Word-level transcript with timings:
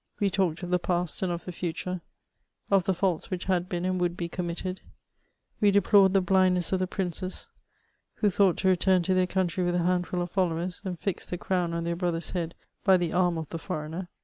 We 0.19 0.31
talked 0.31 0.63
of 0.63 0.71
the 0.71 0.79
past 0.79 1.21
and 1.21 1.31
of 1.31 1.45
the 1.45 1.51
future, 1.51 2.01
of 2.71 2.85
the 2.85 2.93
faults 2.95 3.29
which 3.29 3.47
bad 3.47 3.69
been 3.69 3.85
and 3.85 4.01
would 4.01 4.17
be 4.17 4.27
committed; 4.27 4.81
we 5.59 5.69
deplored 5.69 6.15
the 6.15 6.21
blindness 6.21 6.71
of 6.73 6.79
the 6.79 6.87
princes, 6.87 7.51
who 8.15 8.31
thought 8.31 8.57
to 8.57 8.67
return 8.67 9.03
to 9.03 9.13
Uieir 9.13 9.29
country 9.29 9.63
with 9.63 9.75
a 9.75 9.83
handful 9.83 10.23
of 10.23 10.31
followers, 10.31 10.81
and 10.83 10.97
fix 10.97 11.29
the 11.29 11.37
crown 11.37 11.71
on 11.75 11.83
their 11.83 11.95
brother's 11.95 12.31
head 12.31 12.55
by 12.83 12.97
the 12.97 13.13
arm 13.13 13.37
of 13.37 13.49
the 13.49 13.59
foreigner. 13.59 14.07